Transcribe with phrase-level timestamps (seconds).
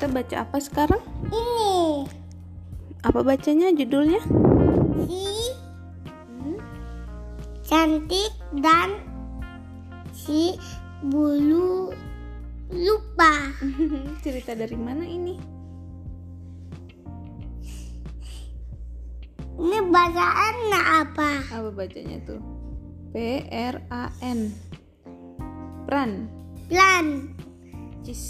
[0.00, 1.02] Kita baca apa sekarang?
[1.28, 2.08] Ini
[3.04, 4.16] Apa bacanya judulnya?
[5.04, 5.52] si
[7.68, 8.32] cantik
[8.64, 8.96] dan
[10.16, 10.56] si
[11.04, 11.92] bulu
[12.72, 13.52] lupa.
[14.24, 15.36] Cerita dari mana ini?
[19.60, 21.44] Ini bacaan apa?
[21.60, 22.40] Apa bacanya tuh?
[23.12, 24.48] P R A N.
[25.84, 26.24] Pran.
[26.72, 27.36] Plan.
[28.00, 28.24] Cis.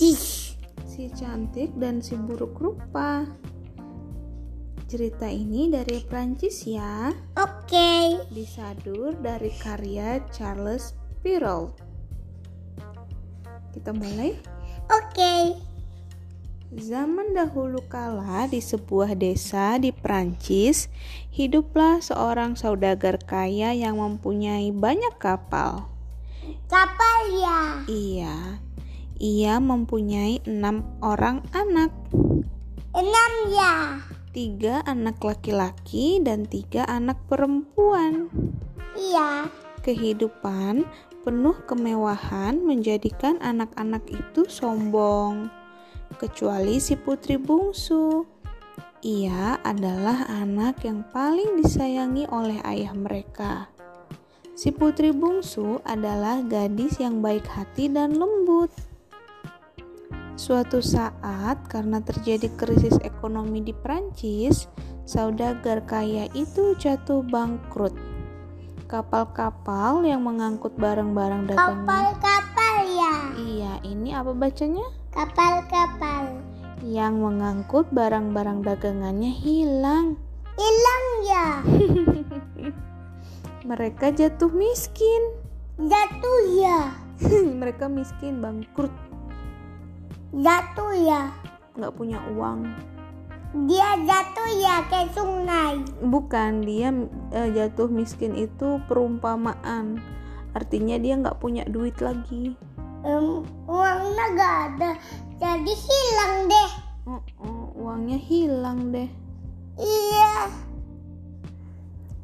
[0.00, 0.51] Cis.
[0.92, 3.24] Si cantik dan si buruk rupa.
[4.92, 7.08] Cerita ini dari Prancis ya.
[7.32, 8.20] Oke.
[8.28, 10.92] Disadur dari karya Charles
[11.24, 11.80] Perrault.
[13.72, 14.36] Kita mulai.
[14.92, 15.56] Oke.
[16.76, 20.92] Zaman dahulu kala di sebuah desa di Prancis,
[21.32, 25.88] hiduplah seorang saudagar kaya yang mempunyai banyak kapal.
[26.68, 27.60] Kapal ya.
[27.88, 28.36] Iya,
[29.22, 31.94] ia mempunyai enam orang anak,
[32.90, 34.02] Enam ya.
[34.34, 38.26] tiga anak laki-laki dan tiga anak perempuan.
[38.98, 39.46] Iya.
[39.86, 40.82] Kehidupan
[41.22, 45.46] penuh kemewahan menjadikan anak-anak itu sombong,
[46.18, 48.26] kecuali si putri bungsu.
[49.06, 53.70] Ia adalah anak yang paling disayangi oleh ayah mereka.
[54.58, 58.91] Si putri bungsu adalah gadis yang baik hati dan lembut.
[60.52, 64.68] Suatu saat, karena terjadi krisis ekonomi di Prancis,
[65.08, 67.96] saudagar kaya itu jatuh bangkrut.
[68.84, 71.88] Kapal-kapal yang mengangkut barang-barang dagangan.
[71.88, 73.14] Kapal-kapal ya.
[73.32, 74.84] Iya, ini apa bacanya?
[75.16, 76.36] Kapal-kapal.
[76.84, 80.20] Yang mengangkut barang-barang dagangannya hilang.
[80.60, 81.48] Hilang ya.
[83.72, 85.32] Mereka jatuh miskin.
[85.80, 86.92] Jatuh ya.
[87.64, 88.92] Mereka miskin, bangkrut,
[90.32, 91.28] Jatuh ya.
[91.76, 92.64] nggak punya uang.
[93.68, 95.84] Dia jatuh ya ke sungai.
[96.00, 96.88] Bukan, dia
[97.36, 100.00] eh, jatuh miskin itu perumpamaan.
[100.56, 102.56] Artinya dia nggak punya duit lagi.
[103.04, 104.90] Em, uangnya gak ada.
[105.36, 106.70] Jadi hilang deh.
[107.04, 109.10] Oh, oh, uangnya hilang deh.
[109.76, 110.48] Iya.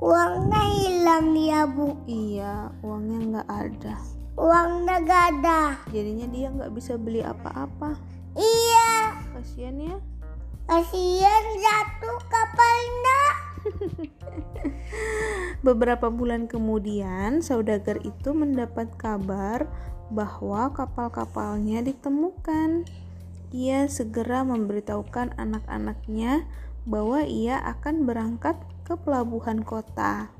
[0.01, 1.93] Uangnya hilang ya bu.
[2.09, 4.18] Iya, uangnya nggak ada.
[4.39, 5.61] Uangnya gak ada.
[5.91, 7.99] Jadinya dia nggak bisa beli apa-apa.
[8.39, 9.19] Iya.
[9.35, 9.99] Kasian ya.
[10.71, 13.23] Kasihan jatuh kapalnya.
[15.67, 19.67] Beberapa bulan kemudian, saudagar itu mendapat kabar
[20.15, 22.87] bahwa kapal-kapalnya ditemukan.
[23.51, 26.47] Ia segera memberitahukan anak-anaknya
[26.87, 28.55] bahwa ia akan berangkat
[28.87, 30.31] ke pelabuhan kota.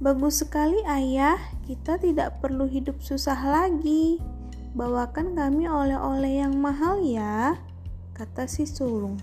[0.00, 1.36] Bagus sekali, Ayah.
[1.68, 4.16] Kita tidak perlu hidup susah lagi.
[4.72, 7.60] Bawakan kami oleh-oleh yang mahal, ya,
[8.16, 9.20] kata si sulung.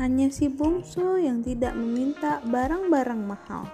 [0.00, 3.68] Hanya si bungsu yang tidak meminta barang-barang mahal.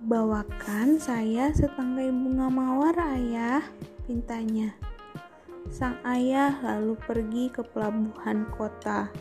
[0.00, 3.60] Bawakan saya setangkai bunga mawar, ayah,
[4.08, 4.72] pintanya.
[5.68, 9.12] Sang ayah lalu pergi ke pelabuhan kota.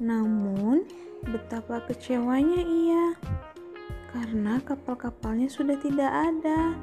[0.00, 3.16] Namun, betapa kecewanya ia
[4.14, 6.78] karena kapal-kapalnya sudah tidak ada.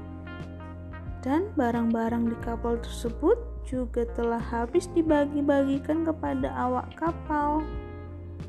[1.23, 7.63] Dan barang-barang di kapal tersebut juga telah habis dibagi-bagikan kepada awak kapal.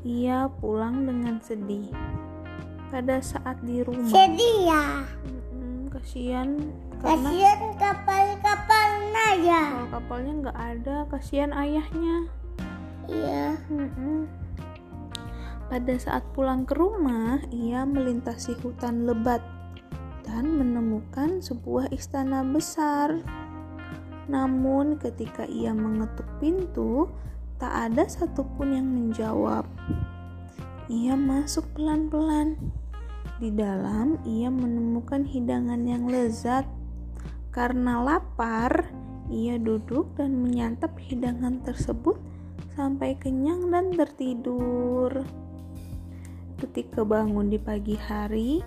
[0.03, 1.87] Ia pulang dengan sedih.
[2.91, 5.01] Pada saat di rumah, Sedih ya.
[5.25, 6.49] Mm-mm, kasihan
[7.01, 9.63] karena Kasihan kapal-kapalnya ya.
[9.73, 12.27] kalau kapalnya nggak ada, kasihan ayahnya.
[13.07, 13.57] Iya.
[13.71, 14.42] Mm-mm.
[15.73, 19.41] Pada saat pulang ke rumah, ia melintasi hutan lebat
[20.21, 23.17] dan menemukan sebuah istana besar.
[24.29, 27.09] Namun, ketika ia mengetuk pintu,
[27.57, 29.65] tak ada satupun yang menjawab.
[30.93, 32.53] Ia masuk pelan-pelan.
[33.41, 36.69] Di dalam, ia menemukan hidangan yang lezat.
[37.49, 38.93] Karena lapar,
[39.25, 42.21] ia duduk dan menyantap hidangan tersebut
[42.77, 45.25] sampai kenyang dan tertidur.
[46.63, 48.63] Ketika bangun di pagi hari,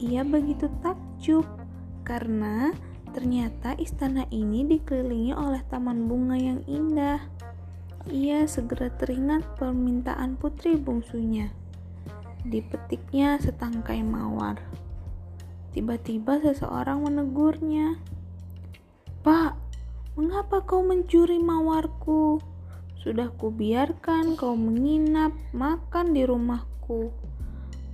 [0.00, 1.44] ia begitu takjub
[2.00, 2.72] karena
[3.12, 7.20] ternyata istana ini dikelilingi oleh taman bunga yang indah.
[8.08, 11.52] Ia segera teringat permintaan putri bungsunya.
[12.48, 14.64] Dipetiknya setangkai mawar.
[15.76, 18.00] Tiba-tiba seseorang menegurnya.
[19.20, 19.52] Pak,
[20.16, 22.40] mengapa kau mencuri mawarku?
[23.04, 27.12] Sudah kubiarkan kau menginap makan di rumahku.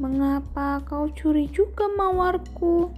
[0.01, 2.89] Mengapa kau curi juga mawarku?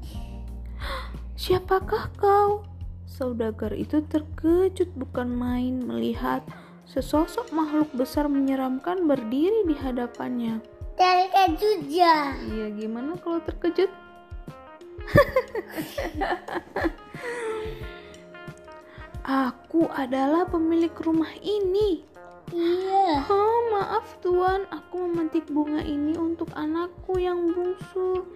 [1.35, 2.63] Siapakah kau?
[3.11, 6.47] Saudagar itu terkejut bukan main melihat
[6.87, 10.63] sesosok makhluk besar menyeramkan berdiri di hadapannya.
[10.95, 12.39] Terkejut ya.
[12.39, 13.91] Iya, gimana kalau terkejut?
[19.27, 22.12] Aku adalah pemilik rumah ini.
[22.51, 23.23] Iya.
[23.31, 28.27] Oh, maaf tuan, aku memetik bunga ini untuk anakku yang bungsu.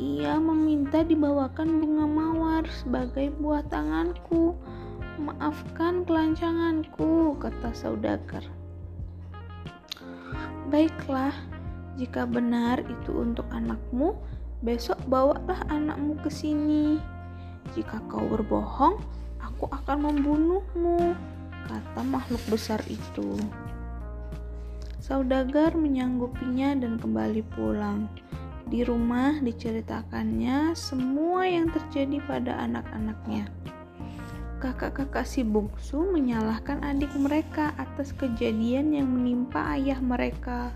[0.00, 4.56] Ia meminta dibawakan bunga mawar sebagai buah tanganku.
[5.20, 8.40] Maafkan kelancanganku, kata saudagar.
[10.72, 11.36] Baiklah,
[12.00, 14.16] jika benar itu untuk anakmu,
[14.64, 16.96] besok bawalah anakmu ke sini.
[17.76, 18.96] Jika kau berbohong,
[19.42, 21.12] aku akan membunuhmu,
[21.68, 23.36] kata makhluk besar itu.
[25.00, 28.06] Saudagar menyanggupinya dan kembali pulang.
[28.70, 33.50] Di rumah diceritakannya semua yang terjadi pada anak-anaknya.
[34.62, 40.70] Kakak-kakak si bungsu menyalahkan adik mereka atas kejadian yang menimpa ayah mereka.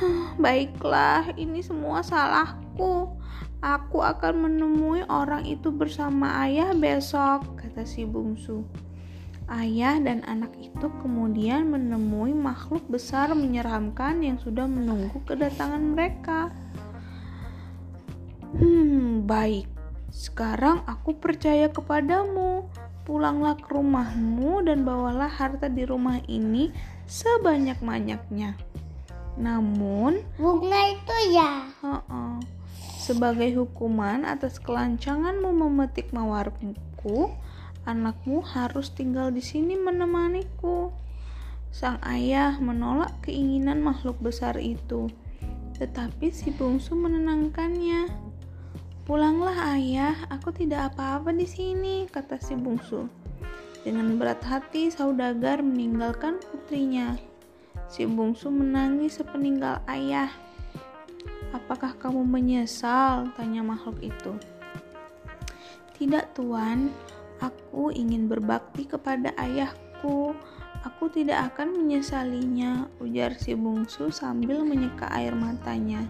[0.42, 3.16] Baiklah, ini semua salahku.
[3.64, 8.62] Aku akan menemui orang itu bersama ayah besok, kata si bungsu.
[9.46, 16.50] Ayah dan anak itu kemudian menemui makhluk besar menyeramkan yang sudah menunggu kedatangan mereka.
[18.58, 19.70] Hmm, baik.
[20.10, 22.66] Sekarang aku percaya kepadamu.
[23.06, 26.74] Pulanglah ke rumahmu dan bawalah harta di rumah ini
[27.06, 28.58] sebanyak-banyaknya.
[29.38, 31.70] Namun, Bunga itu ya.
[31.86, 32.42] uh-uh,
[32.98, 37.30] sebagai hukuman atas kelancanganmu memetik mawarku,
[37.86, 40.90] anakmu harus tinggal di sini menemaniku.
[41.70, 45.06] Sang ayah menolak keinginan makhluk besar itu,
[45.78, 48.10] tetapi si bungsu menenangkannya.
[49.06, 53.06] Pulanglah ayah, aku tidak apa-apa di sini, kata si bungsu.
[53.86, 57.14] Dengan berat hati, saudagar meninggalkan putrinya.
[57.86, 60.26] Si bungsu menangis sepeninggal ayah.
[61.54, 63.30] Apakah kamu menyesal?
[63.38, 64.34] Tanya makhluk itu.
[65.94, 66.90] Tidak tuan,
[67.40, 70.36] aku ingin berbakti kepada ayahku.
[70.86, 76.06] Aku tidak akan menyesalinya, ujar si bungsu sambil menyeka air matanya.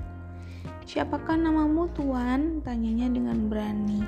[0.84, 2.60] Siapakah namamu tuan?
[2.60, 4.04] Tanyanya dengan berani.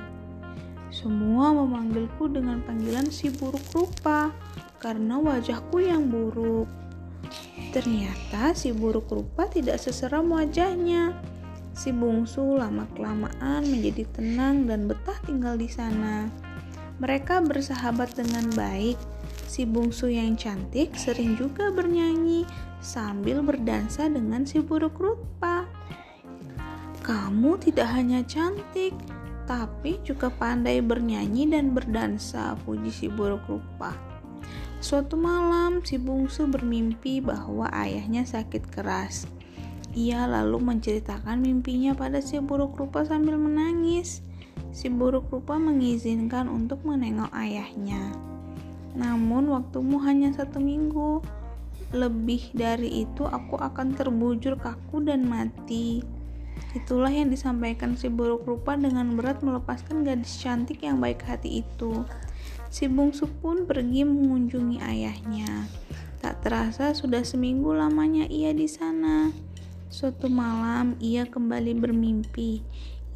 [0.92, 4.30] Semua memanggilku dengan panggilan si buruk rupa
[4.78, 6.68] karena wajahku yang buruk.
[7.74, 11.18] Ternyata si buruk rupa tidak seseram wajahnya.
[11.76, 16.26] Si bungsu lama-kelamaan menjadi tenang dan betah tinggal di sana.
[16.98, 18.98] Mereka bersahabat dengan baik.
[19.48, 22.44] Si bungsu yang cantik sering juga bernyanyi
[22.84, 25.64] sambil berdansa dengan si buruk rupa.
[27.06, 28.92] Kamu tidak hanya cantik,
[29.48, 33.96] tapi juga pandai bernyanyi dan berdansa, puji si buruk rupa.
[34.78, 39.24] Suatu malam, si bungsu bermimpi bahwa ayahnya sakit keras.
[39.96, 44.20] Ia lalu menceritakan mimpinya pada si buruk rupa sambil menangis.
[44.70, 48.12] Si buruk rupa mengizinkan untuk menengok ayahnya.
[48.94, 51.22] Namun waktumu hanya satu minggu.
[51.88, 56.04] Lebih dari itu aku akan terbujur kaku dan mati.
[56.76, 62.04] Itulah yang disampaikan si buruk rupa dengan berat melepaskan gadis cantik yang baik hati itu.
[62.68, 65.64] Si bungsu pun pergi mengunjungi ayahnya.
[66.20, 69.32] Tak terasa sudah seminggu lamanya ia di sana.
[69.88, 72.60] Suatu malam ia kembali bermimpi.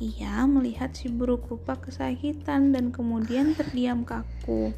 [0.02, 4.74] Ia melihat si buruk rupa kesakitan dan kemudian terdiam kaku.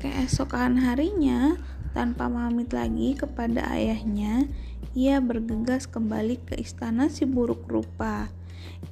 [0.00, 1.60] Keesokan harinya,
[1.92, 4.48] tanpa pamit lagi kepada ayahnya,
[4.96, 8.32] ia bergegas kembali ke istana si buruk rupa.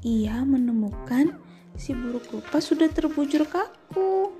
[0.05, 1.33] Ia menemukan
[1.73, 4.37] si buruk rupa sudah terbujur kaku.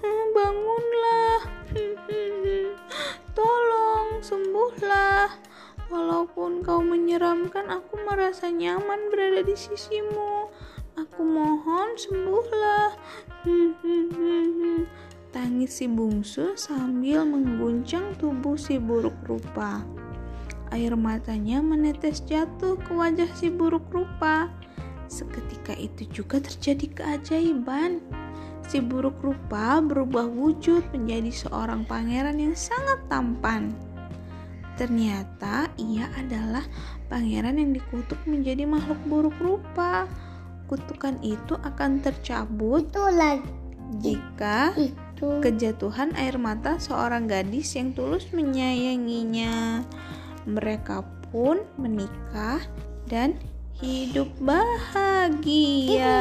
[0.00, 1.40] "Hmm, Bangunlah,
[3.36, 5.51] tolong sembuhlah.
[5.92, 10.48] Walaupun kau menyeramkan, aku merasa nyaman berada di sisimu.
[10.96, 12.96] Aku mohon sembuhlah.
[15.36, 19.84] Tangis si bungsu sambil mengguncang tubuh si buruk rupa.
[20.72, 24.48] Air matanya menetes jatuh ke wajah si buruk rupa.
[25.12, 28.00] Seketika itu juga terjadi keajaiban.
[28.64, 33.91] Si buruk rupa berubah wujud menjadi seorang pangeran yang sangat tampan.
[34.82, 36.66] Ternyata ia adalah
[37.06, 40.10] pangeran yang dikutuk menjadi makhluk buruk rupa.
[40.66, 43.46] Kutukan itu akan tercabut Itu lagi.
[44.02, 45.38] jika Itu.
[45.38, 49.86] kejatuhan air mata seorang gadis yang tulus menyayanginya.
[50.50, 52.58] Mereka pun menikah
[53.06, 53.38] dan
[53.78, 56.18] hidup bahagia.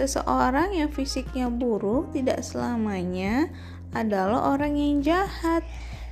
[0.00, 3.52] Seseorang yang fisiknya buruk tidak selamanya
[3.92, 5.60] adalah orang yang jahat.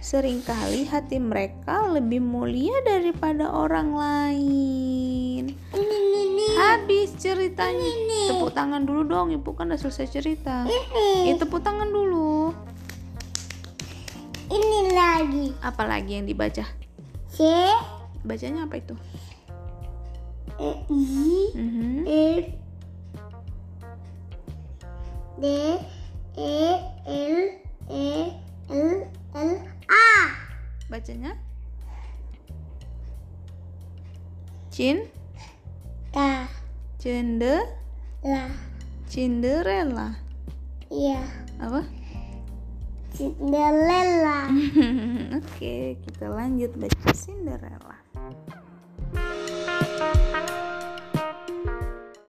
[0.03, 5.55] Seringkali hati mereka lebih mulia daripada orang lain.
[6.59, 7.87] Habis ceritanya.
[8.27, 10.67] Tepuk tangan dulu dong, ibu kan udah selesai cerita.
[10.67, 11.31] Ini.
[11.31, 12.51] Eh, tepuk tangan dulu.
[14.51, 15.55] Ini lagi.
[15.63, 16.67] Apa lagi yang dibaca?
[17.31, 17.39] C
[18.27, 18.99] Bacanya apa itu?
[20.59, 21.95] E I Mhm.
[22.05, 22.27] E
[25.39, 25.45] D
[26.35, 26.55] E
[27.07, 27.37] L
[27.87, 28.11] E
[28.67, 28.91] L
[29.39, 29.51] L
[29.89, 30.37] A.
[30.91, 31.39] Bacanya?
[34.73, 35.05] Cin,
[36.13, 36.49] Ta
[37.03, 37.67] cende,
[38.23, 38.47] la.
[39.11, 40.17] Cinderella.
[40.87, 41.21] Iya.
[41.59, 41.83] Apa?
[43.13, 44.49] Cinderella.
[45.43, 47.99] Oke, kita lanjut baca Cinderella.